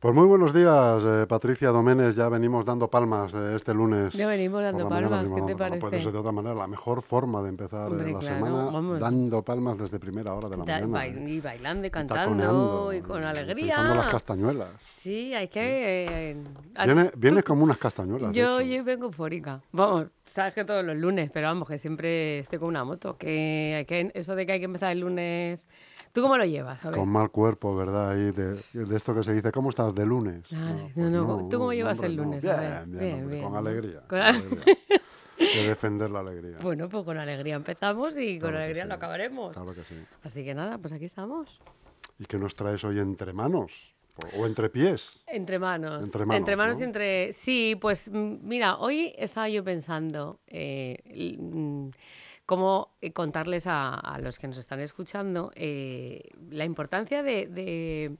[0.00, 2.14] Pues muy buenos días, eh, Patricia Doménez.
[2.14, 4.12] Ya venimos dando palmas eh, este lunes.
[4.14, 5.80] Ya venimos dando mañana, palmas, ¿qué te dando- no parece?
[5.80, 6.54] puede ser de otra manera.
[6.54, 9.00] La mejor forma de empezar eh, la claro, semana vamos.
[9.00, 11.06] dando palmas desde primera hora de la Da- mañana.
[11.26, 13.74] eh, y bailando y cantando y con alegría.
[13.74, 14.68] utilizando las castañuelas.
[14.86, 16.36] Sí, hay que...
[16.76, 18.30] a- Viene, vienes como unas castañuelas.
[18.30, 19.62] Yo, yo vengo eufórica.
[19.72, 23.16] Vamos, sabes que todos los lunes, pero vamos, que siempre estoy con una moto.
[23.18, 25.66] Que, hay que eso de que hay que empezar el lunes...
[26.18, 26.84] ¿Tú cómo lo llevas?
[26.84, 26.98] A ver.
[26.98, 28.10] Con mal cuerpo, ¿verdad?
[28.10, 30.42] Ahí de, de esto que se dice, ¿cómo estás de lunes?
[30.48, 32.42] Pues no, no, ¿tú cómo llevas hombre, el lunes?
[32.42, 34.00] Bien, A ver, bien, bien, hombre, bien, con alegría.
[34.08, 34.20] Con
[35.38, 36.58] que defender la alegría.
[36.60, 39.52] Bueno, pues con alegría empezamos y con Claro alegría sí, lo acabaremos.
[39.52, 39.94] Claro que sí.
[40.24, 41.60] Así que nada, pues aquí estamos.
[42.18, 43.94] ¿Y qué nos traes hoy entre manos?
[44.36, 45.20] O, entre pies.
[45.28, 46.04] Entre manos.
[46.04, 46.86] Entre manos, y ¿no?
[46.86, 47.32] entre.
[47.32, 51.90] Sí, pues mm, mira, hoy estaba yo pensando eh, mm,
[52.48, 58.16] cómo eh, contarles a, los que nos están escuchando eh, la importancia de,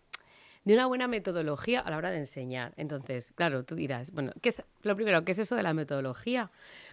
[0.66, 2.74] una buena metodología a la hora de enseñar.
[2.76, 6.50] Entonces, claro, tú dirás, bueno, ¿qué es, lo primero, ¿qué es eso de la metodología?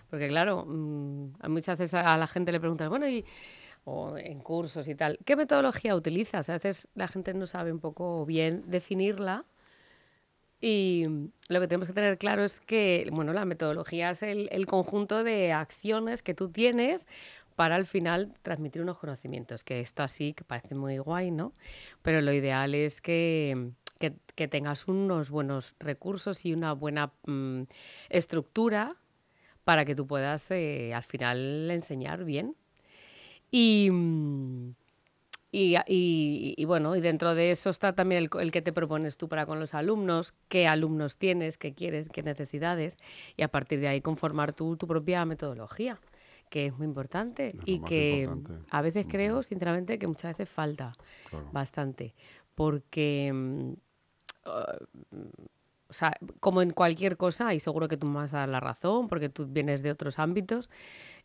[0.09, 3.05] Porque, claro, mm, a muchas veces a la gente le preguntas, bueno,
[3.83, 6.47] o en cursos y tal, ¿qué metodología utilizas?
[6.47, 9.43] A veces la gente no sabe un poco bien definirla.
[10.67, 11.05] Y
[11.47, 15.53] lo que tenemos que tener claro es que, bueno, la metodología es el, conjunto de
[15.53, 17.05] acciones que tú tienes
[17.55, 21.53] para al final transmitir unos conocimientos, que esto así, que parece muy guay, ¿no?
[22.01, 27.61] Pero lo ideal es que, que- que tengas unos buenos recursos y una buena mm,
[28.09, 28.95] estructura
[29.65, 32.55] para que tú puedas eh, al final enseñar bien.
[33.51, 34.73] Y, mm,
[35.57, 39.17] y, y- y bueno, y dentro de eso está también el, el que te propones
[39.17, 42.97] tú para con los alumnos, qué alumnos tienes, qué quieres, qué necesidades,
[43.37, 45.99] y a partir de ahí conformar tú tu propia metodología,
[46.49, 48.53] que es muy importante Es y que importante.
[48.69, 50.97] a veces creo, sinceramente, que muchas veces falta
[51.29, 51.47] Claro.
[51.51, 52.13] bastante,
[52.55, 53.31] porque...
[53.33, 53.73] mm,
[55.87, 58.59] o sea, como en cualquier cosa, y seguro que tú me vas a dar la
[58.59, 60.69] razón, porque tú vienes de otros ámbitos.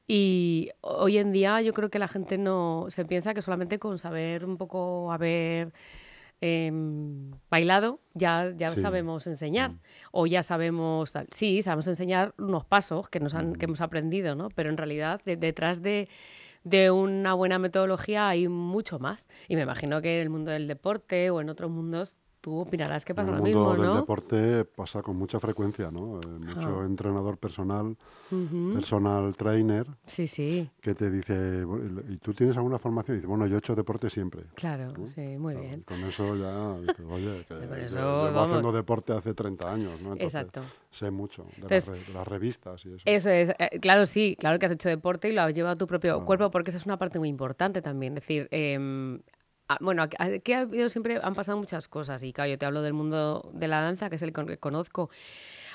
[0.06, 3.98] Y hoy en día yo creo que la gente no se piensa que solamente con
[3.98, 5.72] saber un poco haber
[6.42, 8.80] em, bailado ya, ya Sí.
[8.80, 9.72] sabemos enseñar.
[10.10, 11.26] O ya sabemos tal.
[11.32, 13.70] Sí, sabemos enseñar unos pasos que, nos han, que Mm.
[13.70, 14.48] hemos aprendido, ¿no?
[14.48, 16.08] Pero en realidad de- detrás de,
[16.64, 19.28] de una buena metodología hay mucho más.
[19.48, 23.04] Y me imagino que en el mundo del deporte o en otros mundos tú opinarás
[23.04, 23.96] que En pasa el lo mundo mismo, del ¿no?
[24.00, 26.20] deporte pasa con mucha frecuencia, ¿no?
[26.20, 26.84] Eh, mucho Ah.
[26.86, 27.96] entrenador personal,
[28.72, 33.16] personal trainer, Sí, sí, que te dice, "Bueno, ¿y tú tienes alguna formación?
[33.16, 34.44] Y dice, bueno, yo he hecho deporte siempre.
[34.54, 35.06] claro, ¿no?
[35.06, 35.80] sí, muy Claro, bien.
[35.80, 39.72] y Con eso ya, dices, oye, que Con yo eso, llevo haciendo deporte hace 30
[39.72, 40.12] años, ¿no?
[40.12, 40.62] Entonces, Exacto.
[40.90, 43.02] sé mucho de, Entonces, las, re- de las revistas y eso.
[43.04, 45.78] Eso es, eh, claro, sí, claro que has hecho deporte y lo has llevado a
[45.78, 48.16] tu propio cuerpo, porque esa es una parte muy importante también.
[48.16, 49.18] Es decir, ah,
[49.81, 52.92] bueno, aquí- ha habido siempre, han pasado muchas cosas, y claro, yo te hablo del
[52.92, 55.10] mundo de la danza, que es el que conozco.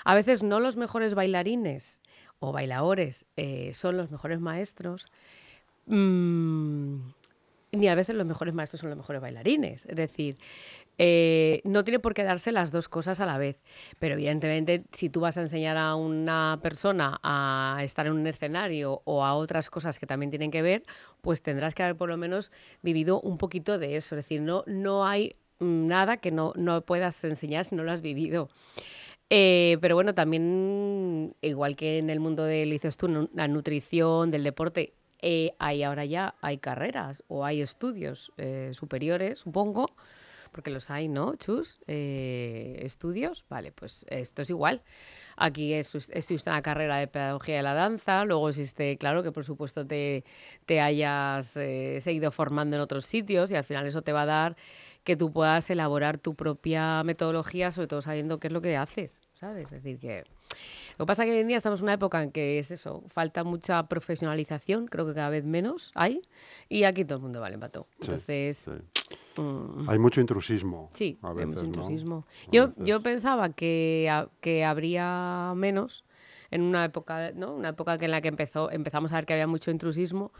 [0.03, 2.01] A veces no los mejores bailarines
[2.39, 5.07] o bailadores eh, son los mejores maestros,
[5.87, 6.97] mm,
[7.71, 9.85] ni a veces los mejores maestros son los mejores bailarines.
[9.85, 10.37] Es decir,
[10.97, 13.57] eh, no tiene por qué darse las dos cosas a la vez.
[13.99, 19.01] Pero evidentemente, si tú vas a enseñar a una persona a estar en un escenario
[19.05, 20.83] o a otras cosas que también tienen que ver,
[21.21, 22.51] pues tendrás que haber por lo menos
[22.81, 24.15] vivido un poquito de eso.
[24.15, 28.01] Es decir, no, no hay nada que no, no puedas enseñar si no lo has
[28.01, 28.49] vivido.
[29.29, 34.43] Eh, pero bueno, también, igual que en el mundo del, dices tú, la nutrición, del
[34.43, 39.89] deporte, eh, hay ahora ya, hay carreras o hay estudios eh, superiores, supongo,
[40.55, 41.79] porque los hay, ¿no, Chus?
[41.85, 44.79] Eh, estudios, vale, pues esto es igual.
[45.35, 49.43] Aquí es- existe una carrera de pedagogía de la danza, luego existe, claro, que por
[49.43, 50.23] supuesto te,
[50.65, 54.25] te hayas eh, seguido formando en otros sitios y al final eso te va a
[54.25, 54.55] dar
[55.03, 59.19] que tú puedas elaborar tu propia metodología, sobre todo sabiendo qué es lo que haces,
[59.33, 59.65] ¿sabes?
[59.65, 60.23] Es decir, que...
[60.97, 62.71] Lo que pasa es que hoy en día estamos en una época en que es
[62.71, 66.21] eso, falta mucha profesionalización, creo que cada vez menos hay,
[66.69, 67.87] y aquí todo el mundo vale para todo.
[67.99, 68.71] Sí, Entonces, sí.
[69.37, 70.89] Mm, Hay mucho intrusismo.
[70.93, 71.67] Sí, a hay veces, mucho ¿no?
[71.67, 72.25] intrusismo.
[72.47, 76.03] A Yo, yo pensaba que, ha- que habría menos
[76.51, 77.53] en una época, ¿no?
[77.55, 80.31] Una época que en la que empezó, empezamos a ver que había mucho intrusismo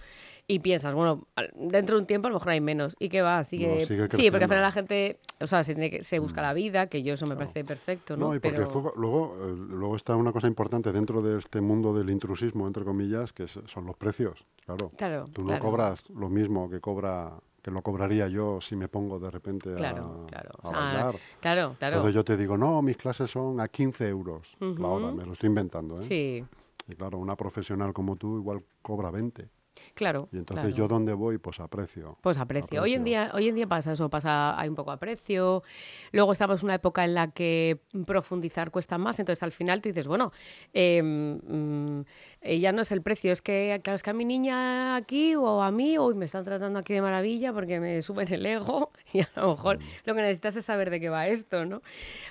[0.47, 2.95] y piensas, bueno, dentro de un tiempo a lo mejor hay menos.
[3.00, 3.44] ¿Y qué va?
[3.44, 6.41] Sigue, sigue sí, porque al final la gente, o sea, se, tiene que- se busca
[6.44, 8.27] la vida, que yo eso me parece perfecto, ¿no?
[8.27, 11.59] No, y porque Pero fue- luego, eh, luego está una cosa importante dentro de este
[11.62, 14.45] mundo del intrusismo, entre comillas, que son los precios.
[14.65, 14.91] Claro.
[14.95, 15.63] Claro, Tú no claro.
[15.65, 17.31] cobras lo mismo que cobra
[17.65, 20.51] que lo cobraría yo si me pongo de repente a, Claro, claro.
[20.62, 21.15] a bailar.
[21.39, 21.95] claro, claro.
[21.95, 25.33] Entonces yo te digo, no, mis clases son a 15 euros la hora, me lo
[25.33, 26.00] estoy inventando.
[26.00, 26.03] ¿eh?
[26.03, 26.45] Sí,
[26.88, 29.50] Y claro, una profesional como tú igual cobra 20.
[29.94, 30.29] Claro.
[30.31, 30.77] Y entonces claro.
[30.77, 32.17] yo donde voy, pues aprecio.
[32.21, 32.81] Pues aprecio.
[32.81, 35.63] Hoy en día, hoy en día pasa eso, pasa, hay un poco aprecio.
[36.12, 39.89] Luego estamos en una época en la que profundizar cuesta más, entonces al final tú
[39.89, 40.31] dices, bueno,
[40.71, 42.01] eh, mm,
[42.45, 45.36] eh, ya no es el precio, es que claro, es que a mi niña aquí
[45.36, 48.89] o a mí, hoy me están tratando aquí de maravilla porque me suben el ego
[49.13, 51.81] y a lo mejor lo que necesitas es saber de qué va esto, ¿no?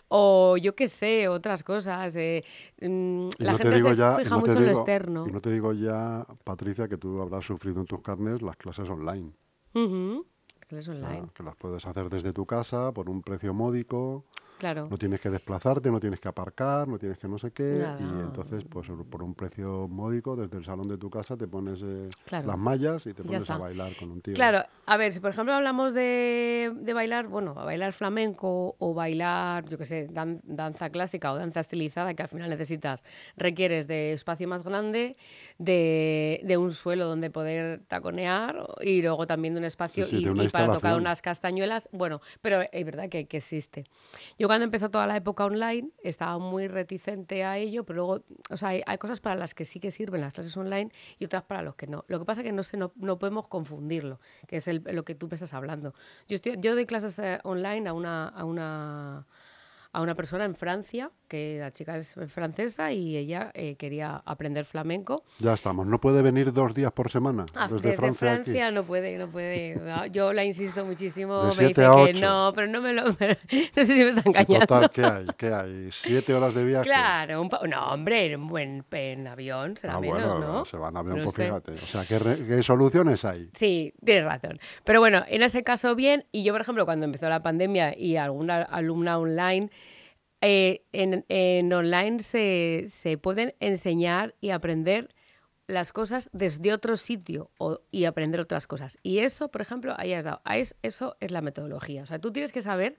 [0.08, 2.14] O yo qué sé, otras cosas.
[2.16, 2.44] eh,
[2.80, 5.26] mm, la no gente se ya- fija no mucho en lo externo.
[5.28, 8.88] Y no te digo ya, Patricia, que tú habrás sufrido en tus carnes las clases
[8.88, 9.32] online.
[9.74, 10.26] Ujú.
[10.68, 14.24] Clases O sea, online, que las puedes hacer desde tu casa por un precio módico.
[14.64, 14.88] Claro.
[14.90, 17.80] No tienes que desplazarte, no tienes que aparcar, no tienes que no sé qué.
[17.82, 17.98] Nada.
[18.00, 21.82] Y entonces, pues por un precio módico, desde el salón de tu casa te pones
[21.82, 22.48] eh, Claro.
[22.48, 24.32] las mallas y te pones a bailar con un tío.
[24.34, 28.94] Claro, a ver, si por ejemplo hablamos de, de bailar, bueno, a bailar flamenco o
[28.94, 33.04] bailar, yo qué sé, dan- danza clásica o danza estilizada, que al final necesitas,
[33.36, 35.16] requieres de espacio más grande,
[35.58, 40.16] de, de un suelo donde poder taconear y luego también de un espacio Sí, sí,
[40.22, 43.84] y, de una y para tocar unas castañuelas, bueno, pero es verdad que, que existe.
[44.38, 48.56] Yo cuando empezó toda la época online estaba muy reticente a ello, pero luego, o
[48.56, 51.60] sea, hay, cosas para las que sí que sirven las clases online y otras para
[51.60, 52.04] los que no.
[52.06, 55.16] Lo que pasa es que no, sé, no, no podemos confundirlo, que es lo que
[55.16, 55.92] tú me estás hablando.
[56.28, 59.26] Yo, estoy, yo doy clases eh, online a una, a una
[59.94, 64.66] a una persona en Francia, que la chica es francesa y ella eh, quería aprender
[64.66, 65.22] flamenco.
[65.38, 65.86] Ya estamos.
[65.86, 67.46] ¿No puede venir dos días por semana?
[67.54, 68.42] Ah, desde, desde, Francia, aquí?
[68.42, 69.80] Francia, no puede, no puede.
[69.88, 73.04] Ah, Yo la insisto muchísimo, De me dice a que no, pero no me lo.
[73.06, 74.66] no sé si me está engañando.
[74.66, 75.26] Total, ¿qué hay?
[75.38, 75.88] ¿Qué hay?
[75.92, 76.84] ¿Siete horas de viaje?
[76.84, 80.64] Claro, un no, hombre, en, buen, en avión será Ah, menos, bueno, ¿no?
[80.64, 81.72] se van a ver, No pues fíjate.
[81.72, 82.18] O sea, ¿qué,
[82.48, 83.48] qué soluciones hay?
[83.54, 84.58] Sí, tienes razón.
[84.82, 86.24] Pero bueno, en ese caso bien.
[86.32, 89.70] Y yo, por ejemplo, cuando empezó la pandemia y alguna alumna online,
[90.46, 95.14] eh, en, online se, pueden enseñar y aprender
[95.66, 98.98] las cosas desde otro sitio o- y aprender otras cosas.
[99.02, 100.42] Y eso, por ejemplo, ahí has dado.
[100.82, 102.02] eso es la metodología.
[102.02, 102.98] O sea, tú tienes que saber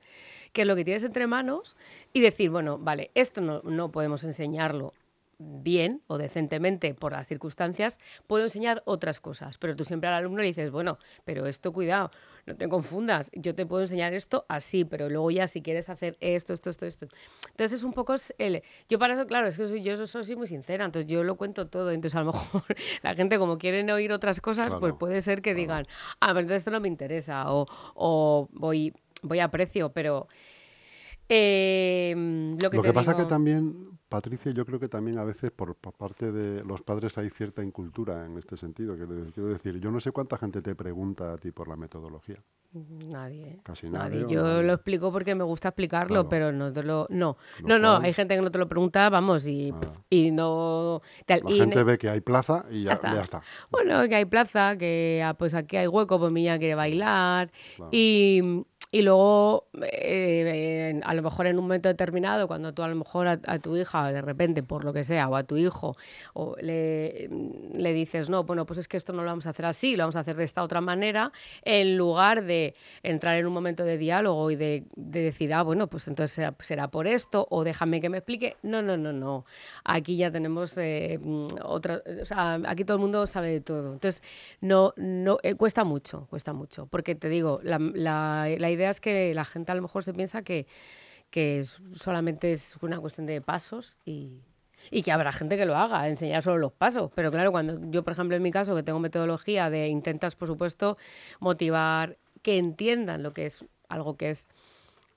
[0.52, 1.78] qué es lo que tienes entre manos
[2.14, 4.94] y decir, bueno, vale, esto no, no podemos enseñarlo
[5.38, 9.58] bien o decentemente por las circunstancias, puedo enseñar otras cosas.
[9.58, 12.12] Pero tú siempre al alumno le dices, bueno, pero esto cuidado,
[12.46, 16.16] no te confundas, yo te puedo enseñar esto así, pero luego ya si quieres hacer
[16.20, 17.08] esto, esto, esto, esto.
[17.50, 18.62] Entonces es un poco el...
[18.88, 21.36] Yo para eso, claro, es que soy- yo soy, soy muy sincera, entonces yo lo
[21.36, 22.64] cuento todo, entonces a lo mejor
[23.04, 25.86] la gente como quieren oír otras cosas, pues puede ser que digan,
[26.20, 27.66] ah, pero entonces esto no me interesa o,
[27.96, 28.94] o voy,
[29.24, 30.28] voy a precio, pero...
[31.30, 32.14] eh,
[32.62, 35.52] lo que, Lo que pasa digo- que también, Patricia, yo creo que también a veces
[35.52, 38.96] por, parte de los padres hay cierta incultura en este sentido.
[38.96, 42.42] Quiero decir, yo no sé cuánta gente te pregunta a ti por la metodología.
[43.12, 43.60] Nadie.
[43.64, 44.22] Casi nadie.
[44.22, 44.64] nadie, Yo nadie.
[44.64, 46.30] lo explico porque me gusta explicarlo, Claro.
[46.30, 47.08] pero no te lo.
[47.10, 47.98] No, Lo no, no.
[47.98, 49.92] Hay gente que no te lo pregunta, vamos, y, Nada.
[50.10, 51.02] y no.
[51.26, 53.14] tal, La y gente ve que hay plaza y ya, Ya está.
[53.16, 53.42] ya está.
[53.70, 57.52] Bueno, que hay plaza, que ah, pues aquí hay hueco, pues mi niña quiere bailar.
[57.76, 57.90] Claro.
[57.94, 58.64] Y,
[58.96, 63.28] y luego, eh, a lo mejor en un momento determinado, cuando tú a lo mejor
[63.28, 65.98] a, tu hija, de repente, por lo que sea, o a tu hijo,
[66.34, 67.30] o le,
[67.74, 70.04] le dices, no, bueno, pues es que esto no lo vamos a hacer así, lo
[70.04, 71.34] vamos a hacer de esta otra manera,
[71.66, 75.88] en lugar de entrar en un momento de diálogo y de, de decir, ah, bueno,
[75.88, 78.56] pues entonces será, por esto, o déjame que me explique.
[78.64, 79.44] No, no, no, no.
[79.84, 82.02] Aquí ya tenemos eh, mm, otra,
[82.66, 83.92] aquí todo el mundo sabe de todo.
[83.92, 84.24] Entonces,
[84.62, 86.86] no, no, eh, cuesta mucho, cuesta mucho.
[86.88, 90.14] Porque te digo, la, la- la idea es que la gente a lo mejor se
[90.14, 90.68] piensa que,
[91.30, 91.64] que
[91.96, 94.42] solamente es una cuestión de pasos y,
[94.92, 97.12] y que habrá gente que lo haga, enseñar solo los pasos.
[97.16, 100.48] Pero claro, cuando yo, por ejemplo, en mi caso, que tengo metodología de intentas, por
[100.48, 100.98] supuesto,
[101.40, 104.48] motivar que entiendan lo que es algo que es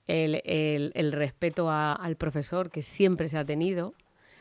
[0.07, 3.93] el, el- el respeto a- al profesor, que siempre se ha tenido,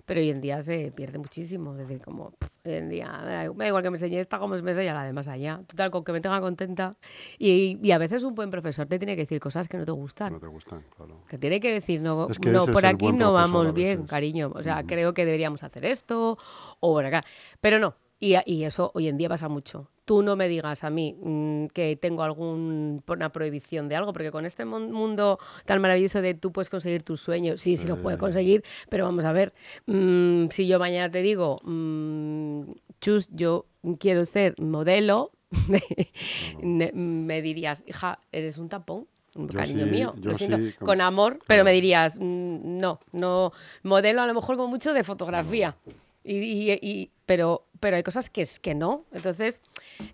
[0.09, 1.73] pero hoy en día se pierde muchísimo.
[1.73, 2.33] Es decir, como
[2.65, 5.13] hoy en día me da, igual que me enseñe esta como me enseña la de
[5.13, 5.61] más allá.
[5.67, 6.91] Total, con que me tenga contenta.
[7.39, 9.93] Y, y a veces un buen profesor te tiene que decir cosas que no te
[9.93, 10.33] gustan.
[10.33, 11.21] No te gustan, claro.
[11.29, 14.51] Te tiene que decir, no, Es que no por aquí no vamos bien, cariño.
[14.55, 16.39] O sea, creo que deberíamos hacer esto
[16.81, 17.23] o por acá.
[17.61, 17.95] Pero no.
[18.19, 19.91] Y, y eso hoy en día pasa mucho.
[20.09, 24.47] Tú no me digas a mí mm, que tengo alguna prohibición de algo, porque con
[24.47, 28.65] este mundo tan maravilloso de tú puedes conseguir tus sueños, sí, sí los puedes conseguir,
[28.89, 29.53] pero vamos a ver,
[29.85, 32.63] mm, si yo mañana te digo, mm,
[33.03, 33.67] chus, yo
[33.99, 35.31] quiero ser modelo,
[36.63, 39.07] me dirías, hija, eres un tapón.
[39.55, 44.23] Cariño sí- mío, lo siento, sí, como- con amor, pero me dirías, no, no, modelo
[44.23, 45.77] a lo mejor con mucho de fotografía.
[46.25, 49.05] Y, y- y- pero, pero hay cosas que es que no.
[49.13, 49.63] Entonces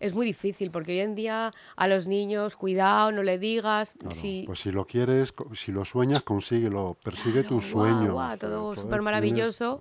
[0.01, 3.95] es muy difícil porque hoy en día a los niños, cuidado, no le digas.
[4.11, 6.97] Si, Pues si lo quieres, si lo sueñas, consíguelo.
[7.03, 8.13] Persigue Claro, tus guau, sueños.
[8.13, 9.81] guau, todo súper tienes- maravilloso,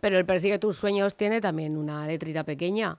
[0.00, 2.98] pero el persigue tus sueños tiene también una letrita pequeña.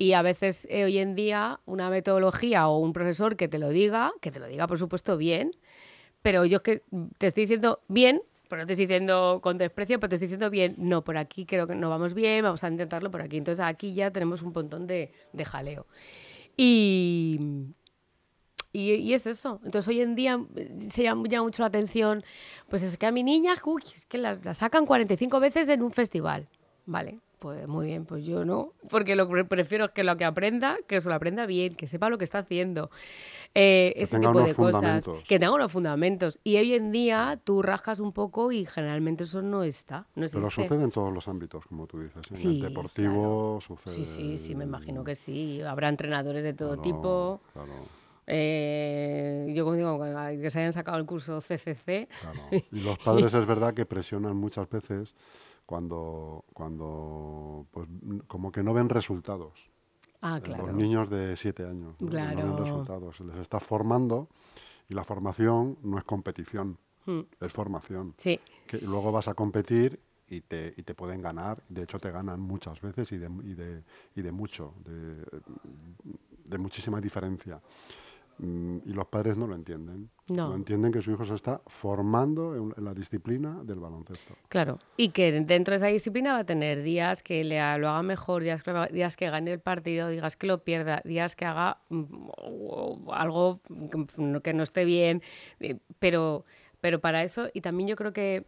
[0.00, 3.70] Y a veces eh, hoy en día una metodología o un profesor que te lo
[3.70, 5.50] diga, que te lo diga por supuesto bien,
[6.22, 6.82] pero yo que
[7.18, 10.50] te estoy diciendo bien, pero no te estoy diciendo con desprecio, pero te estoy diciendo
[10.50, 13.36] bien, no, por aquí creo que no vamos bien, vamos a intentarlo por aquí.
[13.36, 15.86] Entonces aquí ya tenemos un montón de, de jaleo.
[16.56, 17.38] Y,
[18.72, 19.60] y, es eso.
[19.64, 22.24] Entonces hoy en día eh, se llama, llama, mucho la atención,
[22.68, 25.82] pues es que a mi niña, uy, es que la, la, sacan 45 veces en
[25.82, 26.48] un festival.
[26.86, 30.24] Vale, pues muy bien, pues yo no, porque lo que prefiero es que lo que
[30.24, 32.90] aprenda, que se lo aprenda bien, que sepa lo que está haciendo.
[33.54, 34.72] Eh, que ese tipo de cosas.
[34.74, 35.22] fundamentos.
[35.26, 36.38] Que tenga unos fundamentos.
[36.44, 40.06] Y hoy en día tú rascas un poco y generalmente eso no está.
[40.14, 40.38] No existe.
[40.38, 42.22] Pero sucede en todos los ámbitos, como tú dices.
[42.30, 43.60] En Sí, el deportivo claro.
[43.60, 43.94] sucede.
[43.94, 45.62] Sí, sí, sí, me imagino que sí.
[45.62, 47.40] Habrá entrenadores de todo Claro, tipo.
[47.54, 47.72] Claro,
[48.30, 49.98] Eh, yo como digo,
[50.40, 52.08] que se hayan sacado el curso CCC.
[52.20, 52.38] claro.
[52.70, 55.14] Y los padres es verdad que presionan muchas veces
[55.68, 57.86] cuando, cuando pues,
[58.26, 59.52] como que no ven resultados.
[60.22, 60.66] Ah, en claro.
[60.68, 62.08] Los niños de siete años ¿no?
[62.08, 63.18] Ven resultados.
[63.18, 64.28] Se les está formando
[64.88, 68.14] y la formación no es competición, Mm, es formación.
[68.16, 71.62] Sí, Que luego vas a competir y te, y te pueden ganar.
[71.68, 73.82] De hecho, te ganan muchas veces y de, y de,
[74.16, 75.22] y de mucho, de,
[76.44, 77.60] de muchísima diferencia.
[78.38, 80.10] Mm, Y los padres no lo entienden.
[80.28, 80.54] No.
[80.54, 84.34] entienden que su hijo se está formando en, la disciplina del baloncesto.
[84.48, 84.78] claro.
[84.96, 88.42] Y que dentro de esa disciplina va a tener días que le lo haga mejor,
[88.42, 92.28] días que, días que gane el partido, días que lo pierda, días que haga mm,
[93.12, 95.22] algo que no- que no esté bien.
[95.60, 96.44] eh, Pero,
[96.80, 98.44] pero para eso, y también yo creo que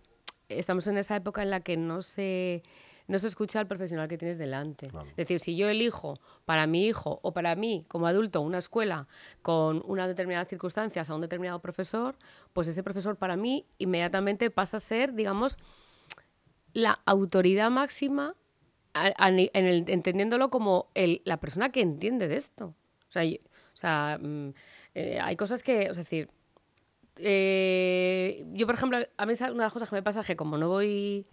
[0.49, 2.63] estamos en esa época en la que no se,
[3.11, 4.89] no se escucha al profesional que tienes delante.
[4.89, 5.07] Claro.
[5.11, 9.09] Es decir, si yo elijo para mi hijo o para mí como adulto una escuela
[9.43, 12.17] con unas determinadas circunstancias a un determinado profesor,
[12.53, 15.59] pues ese profesor para mí inmediatamente pasa a ser, digamos,
[16.73, 18.37] la autoridad máxima
[18.95, 22.75] a- a ni- en el- entendiéndolo como el- la persona que entiende de esto.
[23.09, 23.41] O sea, y-
[23.73, 24.51] o sea, mm,
[24.95, 26.29] eh, hay cosas que, es decir,
[27.17, 30.37] eh, yo por ejemplo, a mí una de las cosas que me pasa es que
[30.37, 31.27] como no voy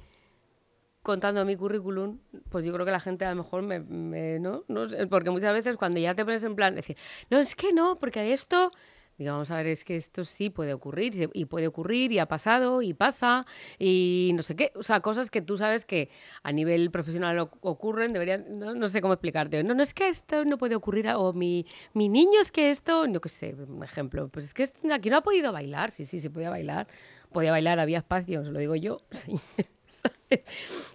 [1.07, 4.65] contando mi currículum, pues yo creo que la gente a lo mejor me, me- ¿no?
[4.67, 6.97] no sé, porque muchas veces cuando ya te pones en plan, decir,
[7.29, 8.73] no, es que no, porque esto,
[9.17, 12.25] digo, vamos a ver, es que esto sí puede ocurrir, y puede ocurrir, y ha
[12.27, 13.45] pasado, y pasa,
[13.79, 16.09] y no sé qué, o sea, cosas que tú sabes que
[16.43, 20.43] a nivel profesional ocurren, deberían, no, no sé cómo explicarte, no, no es que esto
[20.43, 24.27] no puede ocurrir, o mi, mi niño es que esto, no qué sé, un ejemplo,
[24.27, 26.87] pues es que aquí no ha podido bailar, sí, sí, sí podía bailar,
[27.31, 29.01] podía bailar, había espacios, lo digo yo,
[30.01, 30.45] ¿sabes?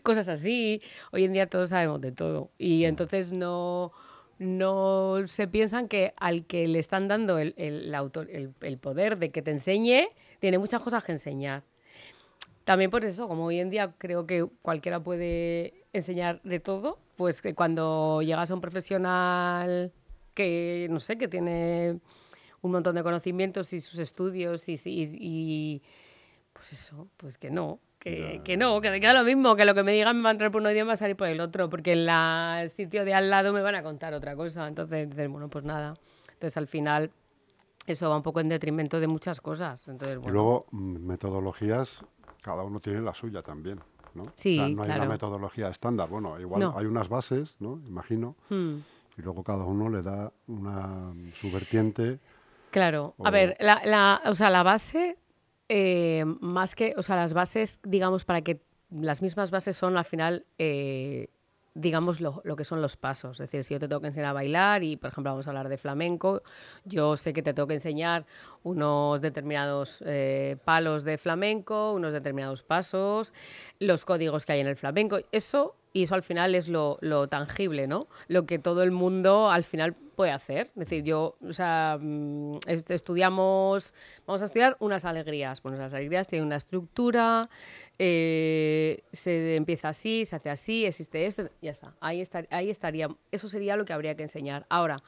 [0.03, 0.83] Cosas así.
[1.13, 2.51] Hoy en día todos sabemos de todo.
[2.59, 3.93] Y entonces no,
[4.39, 9.19] no se piensan que al que le están dando el, el, autor- el- el poder
[9.19, 10.09] de que te enseñe,
[10.41, 11.63] tiene muchas cosas que enseñar.
[12.65, 17.43] También por eso, como hoy en día creo que cualquiera puede enseñar de todo, pues
[17.43, 19.93] que cuando llegas a un profesional
[20.35, 21.99] que, no sé, que tiene
[22.63, 25.83] un montón de conocimientos y sus estudios y, y- y,
[26.53, 29.75] pues eso, pues que no, que, que no, que te queda lo mismo, que lo
[29.75, 31.71] que me digan me va a entrar por un idioma y salir por el otro,
[31.71, 34.67] porque en la- el sitio de al lado me van a contar otra cosa.
[34.67, 35.95] Entonces, dices, bueno, pues nada.
[36.33, 37.11] Entonces al final
[37.87, 39.87] eso va un poco en detrimento de muchas cosas.
[39.87, 42.05] Entonces, Y bueno, luego, mm, metodologías,
[42.43, 43.81] cada uno tiene la suya también.
[44.15, 44.25] ¿no?
[44.35, 45.07] Sí, no hay una claro.
[45.11, 46.09] metodología estándar.
[46.11, 46.75] Bueno, igual No.
[46.77, 47.81] hay unas bases, ¿no?
[47.87, 48.37] Imagino.
[48.51, 48.75] hmm.
[49.17, 52.19] Y luego cada uno le da una su vertiente.
[52.71, 55.17] Claro, a O- ver, la, la- o sea, la base,
[55.75, 58.61] eh, más que, o sea, las bases, digamos, para que
[58.91, 61.29] las mismas bases son al final, eh,
[61.73, 63.41] digamos, lo, lo que son los pasos.
[63.41, 65.51] Es decir, si yo te tengo que enseñar a bailar y, por ejemplo, vamos a
[65.51, 66.43] hablar de flamenco,
[66.85, 68.27] yo sé que te tengo que enseñar
[68.63, 73.33] unos determinados eh, palos de flamenco, unos determinados pasos,
[73.79, 75.21] los códigos que hay en el flamenco.
[75.33, 78.09] Eso, y eso al final es lo, lo tangible, ¿no?
[78.29, 80.69] Lo que todo el mundo al final puede hacer.
[80.69, 83.95] Es decir, yo, o sea, mm, est- estudiamos,
[84.27, 85.63] vamos a estudiar unas alegrías.
[85.63, 87.49] Bueno, las alegrías tienen una estructura,
[87.99, 91.95] eh, se empieza así, se hace así, existe esto, ya está.
[92.01, 94.67] Ahí, está, ahí estaría, eso sería lo que habría que enseñar.
[94.69, 95.03] Ahora,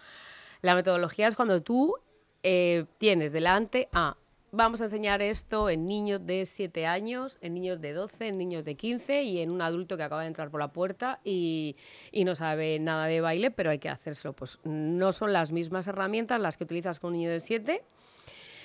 [0.62, 1.94] la metodología es cuando tú
[2.42, 4.16] eh, tienes delante a,
[4.54, 8.64] vamos a enseñar esto en niños de 7 años, en niños de 12, en niños
[8.64, 11.76] de 15 y en un adulto que acaba de entrar por la puerta y,
[12.24, 14.32] no sabe nada de baile, pero hay que hacérselo.
[14.32, 17.82] Pues no son las mismas herramientas las que utilizas con un niño de 7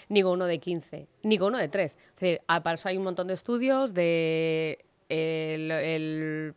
[0.08, 1.96] ni con uno de 15, ni con uno de 3.
[1.96, 6.55] Es decir, hay un montón de estudios de el-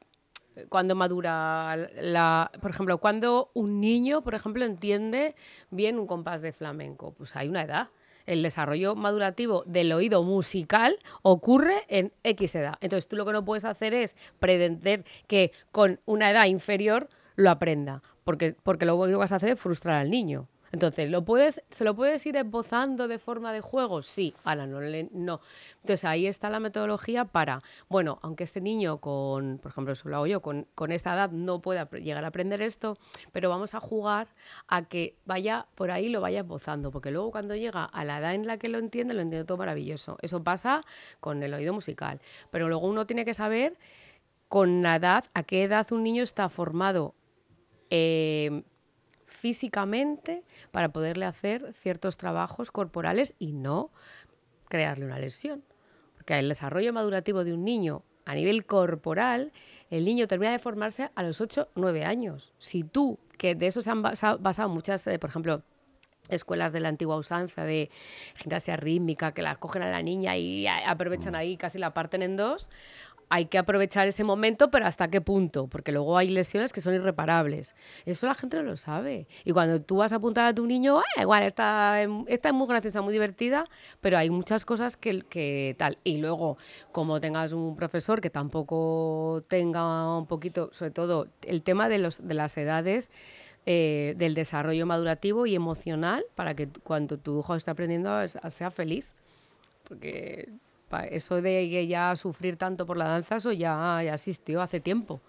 [0.68, 5.34] cuando madura la, por ejemplo, cuando un niño, por ejemplo, entiende
[5.70, 7.88] bien un compás de flamenco, pues hay una edad.
[8.26, 12.74] El desarrollo madurativo del oído musical ocurre en X edad.
[12.80, 17.50] Entonces tú lo que no puedes hacer es pretender que con una edad inferior lo
[17.50, 20.48] aprenda, porque, porque lo que vas a hacer es frustrar al niño.
[20.72, 24.00] Entonces, ¿lo puedes, ¿se lo puedes ir esbozando de forma de juego?
[24.00, 25.40] Sí, ahora no, no.
[25.82, 30.16] Entonces, ahí está la metodología para, bueno, aunque este niño con, por ejemplo, eso lo
[30.16, 32.96] hago yo, con, con esta edad no pueda llegar a aprender esto,
[33.32, 34.28] pero vamos a jugar
[34.66, 38.34] a que vaya por ahí, lo vaya esbozando, porque luego cuando llega a la edad
[38.34, 40.16] en la que lo entiende, lo entiende todo maravilloso.
[40.22, 40.84] Eso pasa
[41.20, 43.76] con el oído musical, pero luego uno tiene que saber
[44.48, 47.14] con la edad, a qué edad un niño está formado
[47.90, 48.62] eh,
[49.42, 53.90] físicamente para poderle hacer ciertos trabajos corporales y no
[54.68, 55.64] crearle una lesión.
[56.14, 59.50] Porque el desarrollo madurativo de un niño a nivel corporal,
[59.90, 62.52] el niño termina de formarse a los 8, 9 años.
[62.58, 65.62] Si tú, que de eso se han basado, muchas, eh, por ejemplo,
[66.28, 67.90] escuelas de la antigua usanza de
[68.36, 72.36] gimnasia rítmica que la cogen a la niña y aprovechan ahí, casi la parten en
[72.36, 72.70] dos,
[73.32, 75.66] hay que aprovechar ese momento, pero ¿hasta qué punto?
[75.66, 77.74] Porque luego hay lesiones que son irreparables.
[78.04, 79.26] Eso la gente no lo sabe.
[79.46, 82.66] Y cuando tú vas a apuntar a tu niño, ah, igual, esta, esta es muy
[82.66, 83.64] graciosa, muy divertida,
[84.02, 85.96] pero hay muchas cosas que, que tal.
[86.04, 86.58] Y luego,
[86.92, 92.28] como tengas un profesor que tampoco tenga un poquito, sobre todo, el tema de, los,
[92.28, 93.08] de las edades,
[93.64, 99.06] eh, del desarrollo madurativo y emocional, para que cuando tu hijo esté aprendiendo sea feliz.
[99.88, 100.50] Porque
[101.00, 105.20] eso de ya sufrir tanto por la danza, eso ya, ya existió hace tiempo.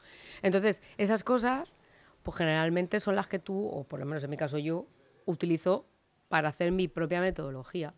[0.42, 1.78] Entonces, esas cosas,
[2.22, 4.86] pues generalmente son las que tú, o por lo menos en mi caso yo,
[5.26, 5.86] utilizo
[6.28, 7.94] para hacer mi propia metodología.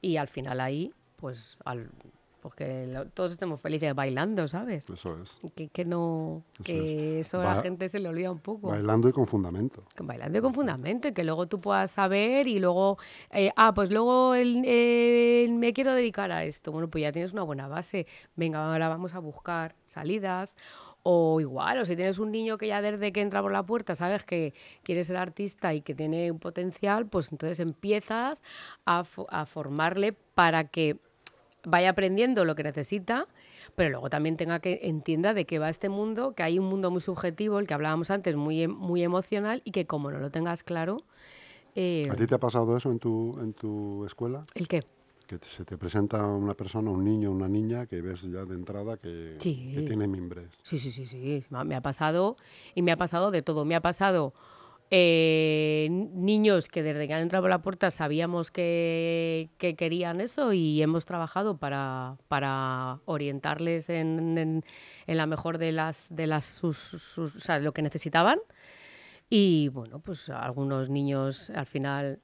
[0.00, 1.90] Y al final ahí, pues al,
[2.40, 4.88] porque todos estemos felices bailando, ¿sabes?
[4.88, 5.38] Eso es.
[5.54, 8.68] Que, que no, que eso a la gente se le olvida un poco.
[8.68, 9.84] Bailando y con fundamento.
[9.98, 12.98] Bailando y con fundamento, y que luego tú puedas saber y luego,
[13.30, 16.72] eh, ah, pues luego me quiero dedicar a esto.
[16.72, 18.06] Bueno, pues ya tienes una buena base.
[18.36, 20.54] Venga, ahora vamos a buscar salidas.
[21.02, 23.94] O igual, o si tienes un niño que ya desde que entra por la puerta
[23.94, 28.42] sabes que quiere ser artista y que tiene un potencial, pues entonces empiezas
[28.84, 30.98] a, a formarle para que
[31.64, 33.26] vaya aprendiendo lo que necesita,
[33.74, 36.90] pero luego también tenga que entienda de qué va este mundo, que hay un mundo
[36.90, 40.30] muy subjetivo, el que hablábamos antes, muy, em, muy emocional, y que como no lo
[40.30, 41.04] tengas claro...
[41.76, 44.44] Eh, ¿A ti te ha pasado eso en tu, en tu escuela?
[44.54, 44.84] ¿El qué?
[45.28, 48.96] Que se te presenta una persona, un niño, una niña, que ves ya de entrada
[48.96, 50.48] que, que tiene mimbres.
[50.64, 52.36] Sí, sí, sí, sí, me ha pasado,
[52.74, 53.64] y me ha pasado de todo.
[53.64, 54.34] Me ha pasado
[54.92, 60.82] eh, niños que desde que han entrado por la puerta sabíamos que, querían eso y
[60.82, 64.64] hemos trabajado para, para orientarles en,
[65.06, 68.40] la mejor de las, de las sus, o sea, lo que necesitaban.
[69.32, 72.18] Y bueno, pues algunos niños al final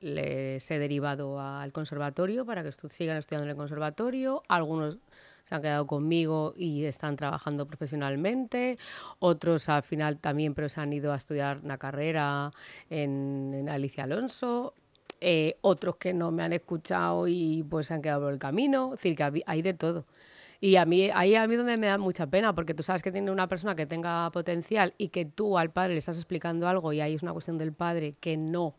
[0.00, 4.44] les he derivado al conservatorio para que sigan estudiando en el conservatorio.
[4.46, 4.98] Algunos
[5.44, 8.78] se han quedado conmigo y están trabajando profesionalmente.
[9.18, 12.50] Otros al final también, pero se han ido a estudiar una carrera
[12.90, 14.74] en, Alicia Alonso.
[15.20, 18.94] Eh, otros que no me han escuchado y pues se han quedado por el camino.
[18.94, 20.04] Es decir, que hay de todo.
[20.60, 23.10] Y a mí, ahí a mí donde me da mucha pena, porque tú sabes que
[23.10, 26.92] tiene una persona que tenga potencial y que tú al padre le estás explicando algo
[26.92, 28.76] y ahí es una cuestión del padre que no.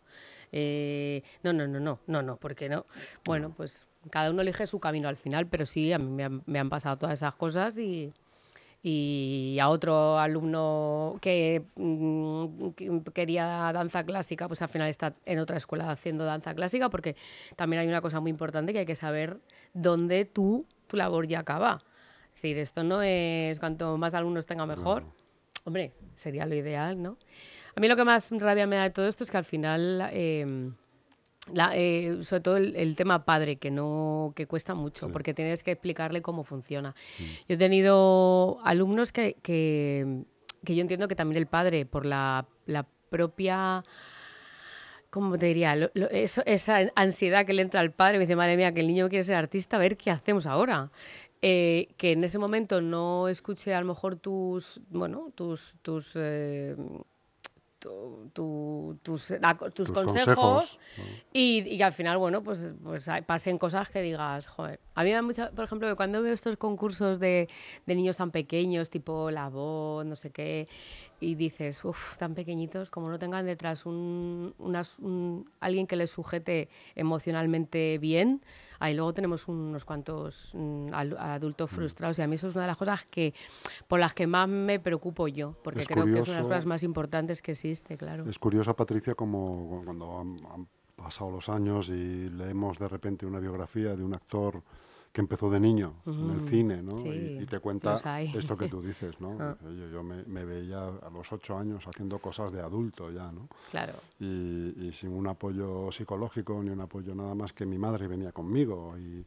[0.54, 2.86] Eh, no, no, no, no, no, no, porque no.
[3.26, 6.69] Bueno, pues cada uno elige su camino al final, pero sí, a mí me han,
[6.69, 8.13] pasado todas esas cosas y,
[9.59, 15.89] a otro alumno que, mm, quería danza clásica, pues al final está en otra escuela
[15.89, 17.15] haciendo danza clásica, porque
[17.55, 19.39] también hay una cosa muy importante que hay que saber
[19.73, 21.79] dónde tú, tu labor ya acaba.
[22.35, 25.05] Es decir, esto no es cuanto más alumnos tenga mejor.
[25.65, 27.17] Hombre, sería lo ideal, ¿no?
[27.75, 30.01] A mí lo que más rabia me da de todo esto es que al final...
[31.47, 35.71] Em, eh, sobre todo el, tema padre, que no que cuesta mucho, porque tienes que
[35.71, 36.95] explicarle cómo funciona.
[37.19, 37.23] Mm.
[37.49, 40.23] Yo he tenido alumnos que, que,
[40.63, 43.84] yo entiendo que también el padre, por la, la propia...
[45.10, 45.75] ¿Cómo te diría?
[46.10, 49.23] esa ansiedad que le entra al padre, me dice, madre mía, que el niño quiere
[49.23, 50.89] ser artista, a ver qué hacemos ahora.
[51.43, 56.75] Eh, que en ese momento no escuche a lo mejor tus, bueno, tus, tus eh,
[57.84, 59.34] tus,
[59.74, 60.80] tus, consejos,
[61.34, 64.80] y, al final, bueno, pues, pues pasen cosas que digas, joder.
[64.96, 67.50] A mí me da mucha, por ejemplo, cuando veo estos concursos de,
[67.86, 70.67] de niños tan pequeños, tipo La Voz, no sé qué,
[71.23, 74.53] y dices, uff, tan pequeñitos, como no tengan detrás un,
[75.59, 78.41] alguien que les sujete emocionalmente bien,
[78.79, 81.75] ahí luego tenemos unos cuantos mm, adultos mm.
[81.75, 83.33] frustrados y a mí eso es una de las cosas que
[83.88, 86.65] por las que más me preocupo yo, porque creo que es una de las cosas
[86.65, 88.25] más importantes que existe, claro.
[88.29, 93.95] Es curioso, Patricia, como cuando han, pasado los años y leemos de repente una biografía
[93.95, 94.63] de un actor
[95.13, 96.95] que empezó de niño en el Ujú, cine, ¿no?
[97.02, 99.39] sí, y, y te cuenta esto que tú dices, ¿no?
[99.39, 99.54] Ah.
[99.54, 103.32] Dice, "Oye, yo me, me veía a los ocho años haciendo cosas de adulto ya,
[103.32, 103.49] ¿no?
[103.69, 104.04] Claro.
[104.19, 108.32] Y, y sin un apoyo psicológico ni un apoyo nada más que mi madre venía
[108.32, 109.26] conmigo y,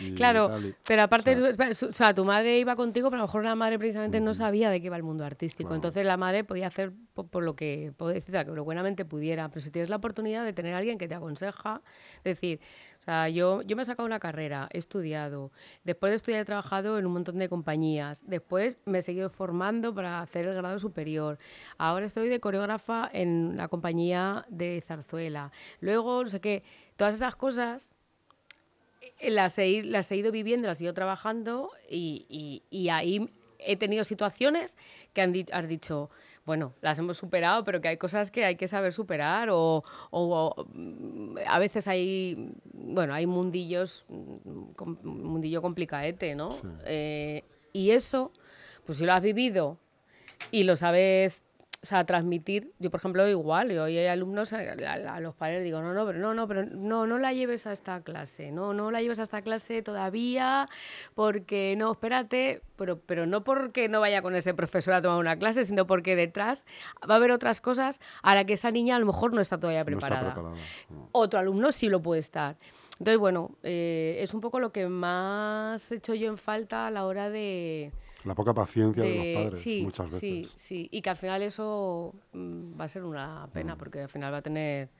[0.00, 3.24] y Claro, tal, y- pero aparte, o sea, o tu madre iba contigo, pero a
[3.24, 5.74] lo mejor la madre precisamente no sabía de qué iba el mundo artístico.
[5.74, 9.48] Entonces la madre podía hacer po- por, lo que puedo decir, que lo buenamente pudiera.
[9.48, 11.82] Pero si tienes la oportunidad de tener a alguien que te aconseja,
[12.24, 12.60] decir,
[13.00, 15.52] o sea, yo, yo me he sacado una carrera, he estudiado,
[15.84, 19.94] después de estudiar he trabajado en un montón de compañías, después me he seguido formando
[19.94, 21.38] para hacer el grado superior,
[21.78, 26.62] ahora estoy de coreógrafa en la compañía de zarzuela, luego no sé qué,
[26.96, 27.94] todas esas cosas
[29.22, 33.28] las he, i- las he ido viviendo, las he ido trabajando y, y- y ahí
[33.58, 34.76] he tenido situaciones
[35.12, 36.08] que han, di- has dicho,
[36.46, 40.54] bueno, las hemos superado, pero que hay cosas que hay que saber superar o, o-
[40.56, 46.52] o, mm, a veces hay, bueno, hay mundillos, mm, com- mundillo complicaete, ¿no?
[46.52, 46.60] Sí.
[46.86, 48.32] Eh, y eso,
[48.86, 49.78] pues si lo has vivido
[50.50, 51.42] y lo sabes
[51.82, 55.34] o sea, transmitir, yo por ejemplo igual, yo hoy hay alumnos, a, a- a los
[55.34, 58.52] padres digo, no, no, pero no, no, pero no, no la lleves a esta clase,
[58.52, 60.68] no, no la lleves a esta clase todavía,
[61.14, 65.38] porque no, espérate, pero, pero no porque no vaya con ese profesor a tomar una
[65.38, 66.66] clase, sino porque detrás
[67.08, 69.58] va a haber otras cosas a las que esa niña a lo mejor no está
[69.58, 70.56] todavía no está preparada preparada.
[70.90, 71.08] no.
[71.12, 72.56] otro alumno sí lo puede estar.
[72.98, 76.90] Entonces, bueno, eh, es un poco lo que más he hecho yo en falta a
[76.90, 77.90] la hora de...
[78.24, 80.20] La poca paciencia de, de- los padres, sí, muchas veces.
[80.20, 80.88] sí, sí.
[80.90, 84.38] Y que al final eso mm, va a ser una pena, porque al final va
[84.38, 84.90] a tener...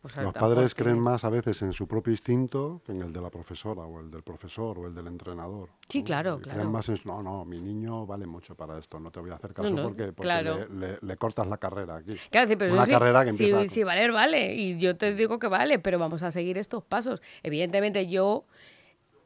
[0.00, 3.12] Pues, Los padres tiene- creen más a veces en su propio instinto que en el
[3.12, 5.68] de la profesora o el del profesor o el del entrenador.
[5.90, 6.04] Sí, ¿no?
[6.06, 6.58] claro, Y claro.
[6.60, 9.34] Creen más en, no, no, mi niño vale mucho para esto, no te voy a
[9.34, 10.66] hacer caso no, porque, porque claro.
[10.70, 12.14] le, le- le cortas la carrera aquí.
[12.30, 13.74] Claro, sí, pero Una sí, carrera que sí, empieza...
[13.74, 14.54] sí, valer, vale.
[14.54, 17.20] Y yo te digo que vale, pero vamos a seguir estos pasos.
[17.42, 18.46] Evidentemente yo,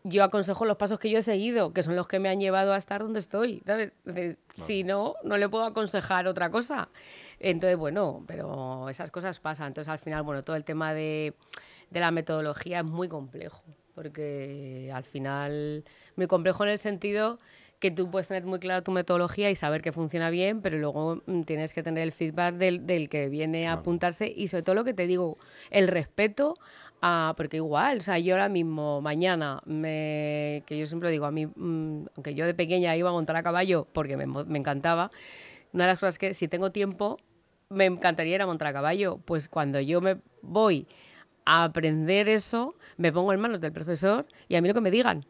[0.05, 2.75] yo aconsejo los pasos que yo he seguido, que son los que me han llevado
[2.75, 3.63] a estar donde estoy.
[3.67, 3.93] ¿sabes?
[4.05, 6.91] Entonces, Si no, no le puedo aconsejar otra cosa.
[7.41, 9.69] Entonces, bueno, pero esas cosas pasan.
[9.69, 11.33] Entonces, al final, bueno, todo el tema de,
[11.91, 13.63] de la metodología es muy complejo,
[13.95, 15.85] porque al final,
[16.17, 17.39] muy complejo en el sentido
[17.81, 21.23] que tú puedes tener muy clara tu metodología y saber que funciona bien, pero luego
[21.27, 24.75] mm, tienes que tener el feedback del, del que viene a apuntarse y sobre todo
[24.75, 25.37] lo que te digo,
[25.71, 26.57] el respeto
[27.07, 31.31] a, porque igual, o sea, yo ahora mismo, mañana, me, que yo siempre digo, a
[31.31, 35.11] mí, mm, aunque yo de pequeña iba a montar a caballo porque me, me encantaba,
[35.75, 37.19] una de las cosas que si tengo tiempo,
[37.69, 40.87] me encantaría ir montar a caballo, pues cuando yo me voy
[41.45, 44.91] a aprender eso, me pongo en manos del profesor y a mí lo que me
[44.91, 45.27] digan.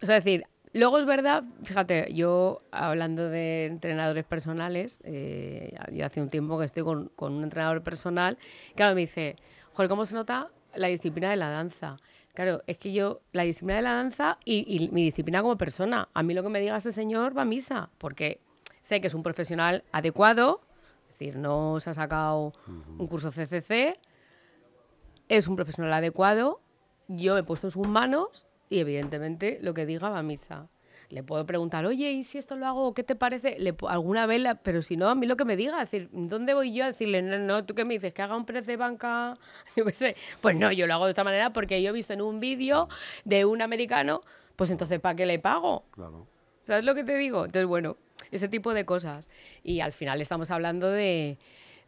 [0.00, 6.06] O sea, es decir, luego es verdad, fíjate, yo hablando de entrenadores personales, eh, yo
[6.06, 8.38] hace un tiempo que estoy con, con un entrenador personal,
[8.76, 9.34] claro, me dice,
[9.72, 11.96] joder, ¿cómo se nota la disciplina de la danza?
[12.34, 16.08] Claro, es que yo, la disciplina de la danza y, y mi disciplina como persona,
[16.14, 18.40] a mí lo que me diga este señor va a misa, porque
[18.82, 20.60] sé que es un profesional adecuado,
[21.02, 22.52] es decir, no se ha sacado
[22.98, 23.98] un curso CCC,
[25.28, 26.60] es un profesional adecuado,
[27.08, 30.68] yo he puesto en sus manos y evidentemente lo que diga va a misa.
[31.10, 32.92] Le puedo preguntar, oye, ¿y si esto lo hago?
[32.92, 33.58] ¿Qué te parece?
[33.58, 36.10] Le, alguna vez, la- pero si no, a mí lo que me diga, es decir,
[36.12, 38.66] ¿dónde voy yo a decirle, no, no, tú qué me dices, que haga un press
[38.66, 39.38] de banca?
[39.76, 40.16] Yo qué sé.
[40.42, 42.88] Pues no, yo lo hago de esta manera porque yo he visto en un vídeo
[43.24, 44.20] de un americano,
[44.56, 45.84] pues entonces, ¿para qué le pago?
[45.92, 46.26] Claro.
[46.64, 47.46] ¿Sabes lo que te digo?
[47.46, 47.96] Entonces, bueno,
[48.30, 49.28] ese tipo de cosas.
[49.64, 51.38] Y al final estamos hablando de,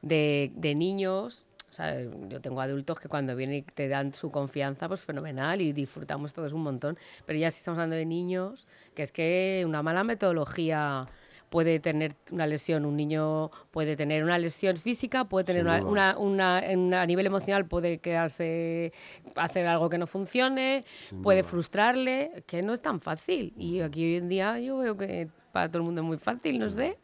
[0.01, 1.45] de, de niños.
[1.71, 1.97] O sea,
[2.29, 6.33] yo tengo adultos que cuando vienen y te dan su confianza, pues fenomenal y disfrutamos
[6.33, 6.99] todos un montón.
[7.27, 11.07] Pero ya si estamos hablando de niños, que es que una mala metodología
[11.49, 16.19] puede tener una lesión, un niño puede tener una lesión física, puede tener una, una,
[16.19, 18.93] una- en- a nivel emocional puede quedarse,
[19.37, 21.51] hacer algo que no funcione, Sin puede duda.
[21.51, 23.53] frustrarle, que no es tan fácil.
[23.57, 26.59] Y aquí hoy en día yo veo que para todo el mundo es muy fácil,
[26.59, 26.97] no sé.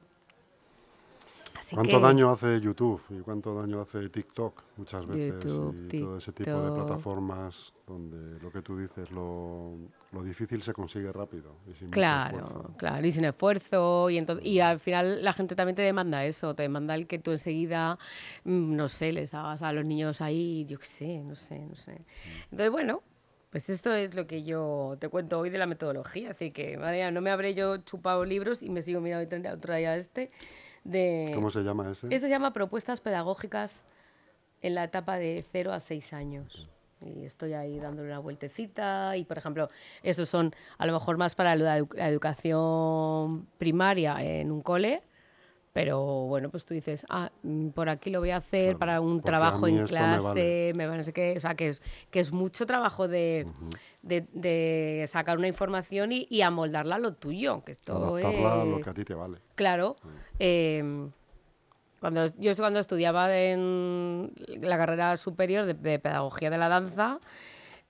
[1.67, 5.45] Así ¿Cuánto que- daño hace YouTube y cuánto daño hace TikTok muchas veces?
[5.45, 6.87] YouTube, y todo ese tipo de TikTok.
[6.87, 9.73] plataformas donde lo que tú dices, lo,
[10.13, 14.09] lo difícil se consigue rápido y sin Claro, claro, y sin esfuerzo.
[14.11, 17.19] Y, entonces, y al final la gente también te demanda eso, te demanda el que
[17.19, 17.99] tú enseguida,
[18.45, 21.75] mm, no sé, les hagas a los niños ahí, yo qué sé, no sé, no
[21.75, 22.01] sé.
[22.45, 23.03] Entonces, bueno,
[23.51, 26.31] pues esto es lo que yo te cuento hoy de la metodología.
[26.31, 29.27] Así que, madre mía, no me habré yo chupado libros y me sigo mirando y
[29.29, 30.31] tendré otro día este.
[30.91, 32.07] De, ¿Cómo se llama ese?
[32.07, 33.87] Este se llama Propuestas Pedagógicas
[34.63, 36.69] en la etapa de 0 a 6 años.
[37.01, 39.17] Y estoy ahí dándole una vueltecita.
[39.17, 39.69] Y, por ejemplo,
[40.03, 45.03] estos son a lo mejor más para la, edu- la educación primaria en un cole,
[45.77, 49.01] Pero bueno, pues tú dices, ah, mm, por aquí lo voy a hacer Claro, para
[49.03, 50.73] un trabajo en esto me clase, vale.
[50.75, 53.47] me va no sé qué, o sea, que es, que es mucho trabajo de,
[54.01, 58.65] de- de sacar una información y, y amoldarla a lo tuyo, que esto Adaptarla a
[58.65, 58.85] lo es...
[58.85, 59.37] que a ti te vale.
[59.55, 59.97] Claro.
[60.39, 61.11] eh,
[62.01, 67.19] cuando, yo cuando estudiaba en la carrera superior de, de pedagogía de la danza,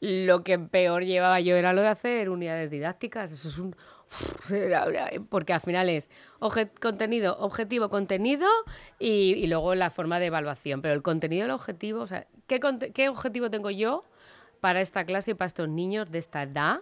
[0.01, 3.31] lo que peor llevaba yo era lo de hacer unidades didácticas.
[3.31, 3.77] Eso es un...
[5.31, 8.47] Porque al final es obje- contenido, objetivo, contenido
[8.99, 10.83] y, y luego la forma de evaluación.
[10.83, 14.05] Pero el contenido el objetivo, o sea, ¿qué, conte- ¿qué objetivo tengo yo
[14.61, 16.81] para esta clase y para estos niños de esta edad?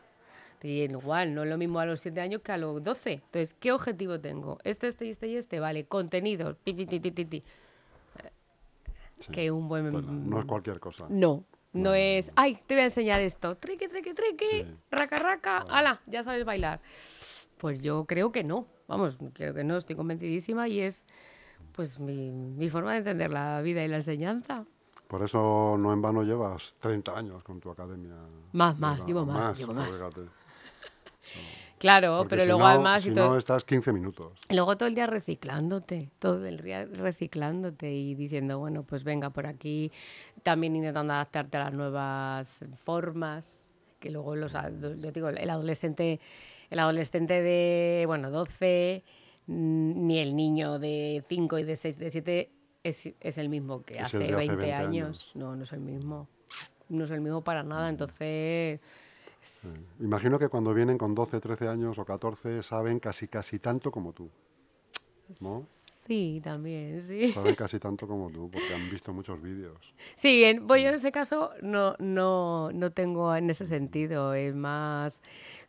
[0.63, 3.13] Y igual, no es lo mismo a los 7 años que a los 12.
[3.13, 4.59] Entonces, ¿qué objetivo tengo?
[4.65, 5.61] Este, este y este y este.
[5.61, 7.43] Vale, pi, ti, ti, ti, ti.
[9.19, 9.31] Sí.
[9.31, 9.93] Que un buen...
[9.93, 11.07] Pues no es cualquier cosa.
[11.11, 14.77] No, no es, ay, te voy a enseñar esto, triqui, triqui, triqui, Sí.
[14.91, 16.81] raca, raca, ala, ya sabes bailar.
[17.59, 21.07] Pues yo creo que no, vamos, creo que no, estoy convencidísima y es
[21.73, 24.65] pues mi, mi forma de entender la vida y la enseñanza.
[25.09, 28.15] Por eso no en vano llevas 30 años con tu academia.
[28.53, 29.89] Más, más, llevo más, llevo más.
[31.79, 34.33] Claro, Porque pero si luego no- además Si y no, todo, estás 15 minutos.
[34.49, 39.31] y luego todo el día reciclándote, todo el día reciclándote y diciendo, bueno, pues venga
[39.31, 39.91] por aquí,
[40.43, 46.21] también intentando adaptarte a las nuevas formas, que luego los, yo digo, el adolescente,
[46.71, 49.03] el adolescente de, bueno, 12,
[49.47, 52.51] mm, ni el niño de 5 y de 6, de 7
[52.83, 54.87] es, es el mismo que hace el de hace 20, 20 años.
[54.89, 55.31] años.
[55.35, 56.29] No, no es el mismo.
[56.89, 58.81] No es el mismo para nada, entonces...
[59.45, 59.69] Sí.
[60.01, 64.13] Imagino que cuando vienen con 12, 13 años o 14 saben casi casi tanto como
[64.13, 64.31] tú.
[65.41, 65.67] ¿No?
[66.07, 67.33] Sí, también, sí.
[67.33, 69.79] Saben casi tanto como tú porque han visto muchos vídeos.
[70.15, 74.55] Sí, en, pues yo en ese caso no, no, no tengo en ese sentido, es
[74.55, 75.21] más,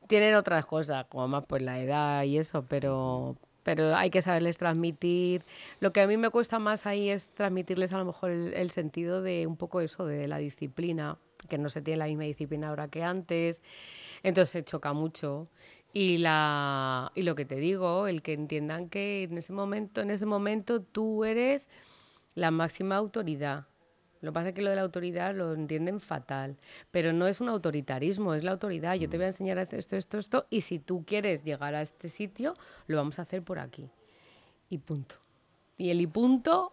[0.07, 4.57] tienen otras cosas, como más pues la edad y eso, pero, pero hay que saberles
[4.57, 5.45] transmitir.
[5.79, 8.71] Lo que a mí me cuesta más ahí es transmitirles a lo mejor el, el
[8.71, 12.69] sentido de un poco eso, de la disciplina, que no se tiene la misma disciplina
[12.69, 13.61] ahora que antes,
[14.23, 15.47] entonces se choca mucho.
[15.93, 20.09] Y, la, y lo que te digo, el que entiendan que en ese momento, en
[20.09, 21.69] ese momento tú eres
[22.33, 23.65] la máxima autoridad.
[24.21, 26.57] Lo que pasa es que lo de la autoridad lo entienden fatal,
[26.89, 28.95] pero no es un autoritarismo, es la autoridad.
[28.95, 31.75] Yo te voy a enseñar a hacer esto, esto, esto, y si tú quieres llegar
[31.75, 32.55] a este sitio,
[32.87, 33.89] lo vamos a hacer por aquí.
[34.69, 35.15] Y punto.
[35.77, 36.71] Y el y punto,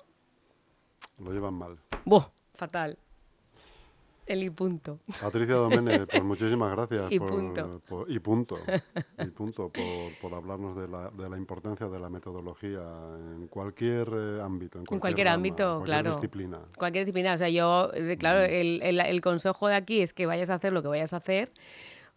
[1.18, 1.78] Lo llevan mal.
[2.04, 2.26] ¡buah!
[2.54, 2.96] Fatal.
[4.24, 5.00] El y punto.
[5.20, 7.10] Patricia Doménez, pues muchísimas gracias.
[7.10, 7.80] Y por- punto.
[7.88, 8.56] por- y punto.
[9.18, 12.80] Y punto por, por hablarnos de la, de la importancia de la metodología
[13.34, 14.78] en cualquier eh, ámbito.
[14.78, 16.14] En cualquier, cualquier rama, ámbito, cualquier claro.
[16.14, 16.58] disciplina.
[16.78, 17.34] Cualquier disciplina.
[17.34, 20.54] O sea, yo, eh, claro, el, el- el consejo de aquí es que vayas a
[20.54, 21.50] hacer lo que vayas a hacer,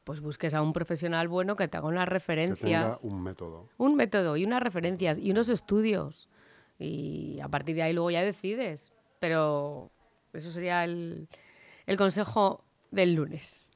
[0.03, 3.03] pues busques a un profesional bueno que te haga unas Que tenga referencias.
[3.03, 3.67] un método.
[3.77, 6.29] un método y unas referencias y unos estudios.
[6.77, 8.91] Y a partir de ahí luego ya decides.
[9.19, 9.89] Pero
[10.33, 11.27] eso sería el,
[11.85, 13.71] el consejo del lunes.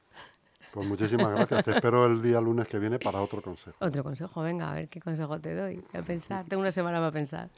[0.72, 1.64] Pues muchísimas gracias.
[1.64, 3.76] Te espero el día lunes que viene para otro consejo.
[3.80, 5.84] Otro consejo, venga, a ver qué consejo te doy.
[5.94, 6.44] A pensar.
[6.46, 7.50] Tengo una semana para pensar.